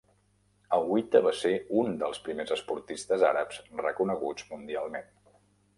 [0.77, 1.51] Aouita va ser
[1.81, 5.17] un dels primers esportistes àrabs reconeguts mundialment.